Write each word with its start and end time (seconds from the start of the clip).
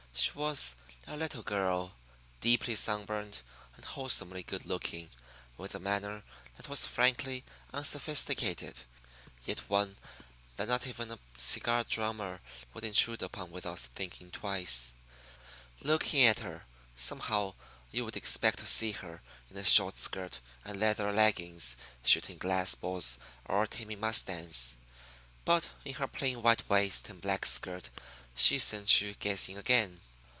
She 0.13 0.33
was 0.37 0.75
a 1.07 1.15
little 1.15 1.41
girl, 1.41 1.93
deeply 2.41 2.75
sunburned 2.75 3.39
and 3.77 3.85
wholesomely 3.85 4.43
good 4.43 4.65
looking, 4.65 5.09
with 5.57 5.73
a 5.73 5.79
manner 5.79 6.23
that 6.57 6.67
was 6.67 6.85
frankly 6.85 7.45
unsophisticated, 7.73 8.81
yet 9.45 9.69
one 9.69 9.95
that 10.57 10.67
not 10.67 10.85
even 10.85 11.11
a 11.11 11.19
cigar 11.37 11.85
drummer 11.85 12.41
would 12.73 12.83
intrude 12.83 13.23
upon 13.23 13.51
without 13.51 13.79
thinking 13.79 14.31
twice. 14.31 14.95
Looking 15.79 16.23
at 16.25 16.39
her, 16.39 16.65
somehow 16.97 17.55
you 17.89 18.03
would 18.03 18.17
expect 18.17 18.59
to 18.59 18.65
see 18.65 18.91
her 18.91 19.21
in 19.49 19.55
a 19.55 19.63
short 19.63 19.95
skirt 19.95 20.39
and 20.65 20.77
leather 20.77 21.13
leggings, 21.13 21.77
shooting 22.03 22.37
glass 22.37 22.75
balls 22.75 23.17
or 23.45 23.65
taming 23.65 24.01
mustangs. 24.01 24.77
But 25.45 25.69
in 25.85 25.93
her 25.95 26.07
plain 26.07 26.43
white 26.43 26.69
waist 26.69 27.07
and 27.07 27.21
black 27.21 27.45
skirt 27.45 27.89
she 28.33 28.57
sent 28.59 29.01
you 29.01 29.13
guessing 29.15 29.57
again. 29.57 29.99